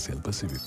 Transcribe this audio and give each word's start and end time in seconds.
Oceano 0.00 0.22
Pacífico. 0.22 0.64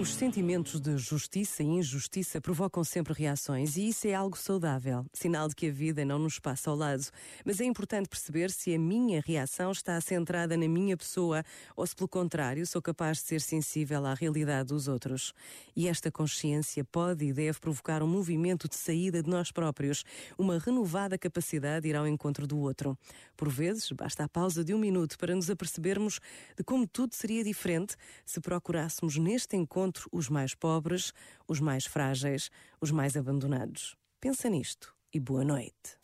Os 0.00 0.14
sentimentos 0.14 0.80
de 0.80 0.96
justiça 0.96 1.60
e 1.60 1.66
injustiça 1.66 2.40
provocam 2.40 2.84
sempre 2.84 3.12
reações 3.12 3.76
e 3.76 3.88
isso 3.88 4.06
é 4.06 4.14
algo 4.14 4.38
saudável, 4.38 5.04
sinal 5.12 5.48
de 5.48 5.56
que 5.56 5.68
a 5.68 5.72
vida 5.72 6.04
não 6.04 6.20
nos 6.20 6.38
passa 6.38 6.70
ao 6.70 6.76
lado. 6.76 7.02
Mas 7.44 7.60
é 7.60 7.64
importante 7.64 8.08
perceber 8.08 8.48
se 8.52 8.72
a 8.72 8.78
minha 8.78 9.20
reação 9.20 9.72
está 9.72 10.00
centrada 10.00 10.56
na 10.56 10.68
minha 10.68 10.96
pessoa 10.96 11.42
ou 11.74 11.84
se, 11.84 11.96
pelo 11.96 12.08
contrário, 12.08 12.64
sou 12.64 12.80
capaz 12.80 13.18
de 13.18 13.24
ser 13.24 13.40
sensível 13.40 14.06
à 14.06 14.14
realidade 14.14 14.68
dos 14.68 14.86
outros. 14.86 15.34
E 15.74 15.88
esta 15.88 16.12
consciência 16.12 16.84
pode 16.84 17.24
e 17.24 17.32
deve 17.32 17.58
provocar 17.58 18.00
um 18.00 18.06
movimento 18.06 18.68
de 18.68 18.76
saída 18.76 19.20
de 19.20 19.28
nós 19.28 19.50
próprios, 19.50 20.04
uma 20.38 20.60
renovada 20.60 21.18
capacidade 21.18 21.82
de 21.82 21.88
ir 21.88 21.96
ao 21.96 22.06
encontro 22.06 22.46
do 22.46 22.56
outro. 22.60 22.96
Por 23.36 23.48
vezes, 23.48 23.90
basta 23.90 24.22
a 24.22 24.28
pausa 24.28 24.62
de 24.62 24.72
um 24.72 24.78
minuto 24.78 25.18
para 25.18 25.34
nos 25.34 25.50
apercebermos 25.50 26.20
de 26.56 26.62
como 26.62 26.86
tudo 26.86 27.16
seria 27.16 27.42
diferente 27.42 27.96
se 28.24 28.40
procurássemos 28.40 29.16
neste 29.16 29.56
encontro 29.56 29.87
encontro 29.88 30.08
os 30.12 30.28
mais 30.28 30.54
pobres, 30.54 31.12
os 31.46 31.60
mais 31.60 31.86
frágeis, 31.86 32.50
os 32.80 32.90
mais 32.90 33.16
abandonados. 33.16 33.96
Pensa 34.20 34.48
nisto 34.50 34.94
e 35.12 35.18
boa 35.18 35.44
noite. 35.44 35.96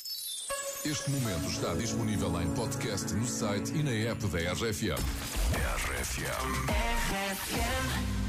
Este 0.84 1.10
momento 1.10 1.46
está 1.46 1.74
disponível 1.74 2.40
em 2.40 2.54
podcast 2.54 3.12
no 3.14 3.26
site 3.26 3.72
e 3.74 3.82
na 3.82 3.90
app 4.10 4.26
da 4.28 4.38
RFM. 4.52 5.00
RFM. 5.54 6.24
RFM. 7.10 8.24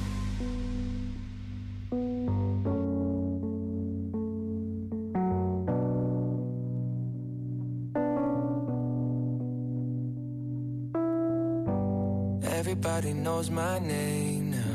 Everybody 12.58 13.14
knows 13.14 13.50
my 13.50 13.80
name 13.80 14.52
now. 14.52 14.75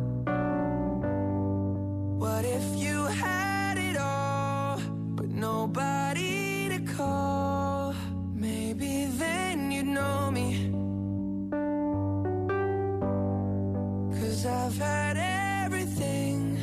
I've 14.71 14.77
had 14.77 15.17
everything, 15.65 16.57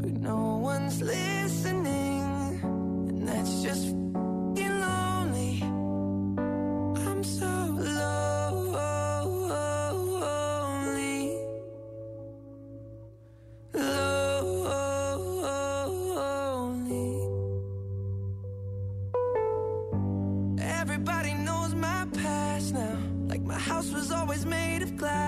but 0.00 0.12
no 0.12 0.58
one's 0.58 1.02
listening. 1.02 2.60
And 2.62 3.26
that's 3.26 3.62
just 3.64 3.88
f***ing 3.88 4.80
lonely. 4.80 5.60
I'm 7.04 7.24
so 7.24 7.46
lonely. 7.80 8.86
Lonely. 13.74 15.18
Everybody 20.62 21.34
knows 21.34 21.74
my 21.74 22.06
past 22.22 22.72
now. 22.74 22.98
Like 23.26 23.42
my 23.42 23.58
house 23.58 23.90
was 23.90 24.12
always 24.12 24.46
made 24.46 24.82
of 24.82 24.96
glass. 24.96 25.27